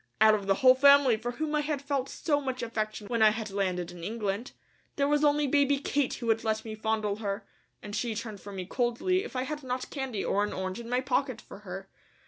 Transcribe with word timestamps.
Out 0.19 0.33
of 0.33 0.47
the 0.47 0.55
whole 0.55 0.73
family, 0.73 1.15
for 1.15 1.33
whom 1.33 1.53
I 1.53 1.61
had 1.61 1.79
felt 1.79 2.09
so 2.09 2.41
much 2.41 2.63
affection 2.63 3.05
when 3.05 3.21
I 3.21 3.29
had 3.29 3.51
landed 3.51 3.91
in 3.91 4.03
England, 4.03 4.51
there 4.95 5.07
was 5.07 5.23
only 5.23 5.45
baby 5.45 5.77
Kate 5.77 6.15
who 6.15 6.25
would 6.25 6.43
let 6.43 6.65
me 6.65 6.73
fondle 6.73 7.17
her, 7.17 7.45
and 7.83 7.95
she 7.95 8.15
turned 8.15 8.41
from 8.41 8.55
me 8.55 8.65
coldly 8.65 9.23
if 9.23 9.35
I 9.35 9.43
had 9.43 9.61
not 9.61 9.91
candy 9.91 10.25
or 10.25 10.43
an 10.43 10.53
orange 10.53 10.79
in 10.79 10.89
my 10.89 11.01
pocket 11.01 11.39
for 11.39 11.59
her. 11.59 11.87